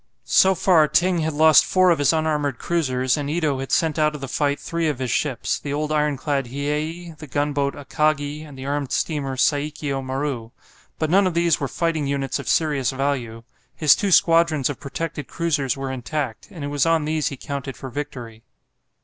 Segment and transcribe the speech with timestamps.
[0.25, 4.15] So far Ting had lost four of his unarmoured cruisers, and Ito had sent out
[4.15, 8.57] of the fight three of his ships, the old ironclad "Hiyei," the gunboat "Akagi," and
[8.57, 10.49] the armed steamer "Saikio Maru."
[10.97, 13.43] But none of these were fighting units of serious value.
[13.75, 17.77] His two squadrons of protected cruisers were intact, and it was on these he counted
[17.77, 18.41] for victory.